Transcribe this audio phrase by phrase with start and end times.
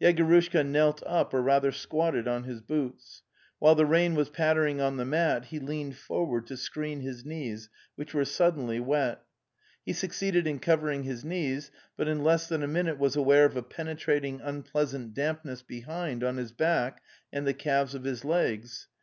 [0.00, 3.20] Yegorushka knelt up or rather squatted on his boots.
[3.58, 7.68] While the rain was pattering on the mat, he leaned forward to screen his knees,
[7.94, 9.20] which were sud denly wet.
[9.84, 13.54] He succeeded in covering his knees, but in less than a minute was aware of
[13.54, 18.88] a penetrating, un pleasant dampness behind on his back and the calves of his legs.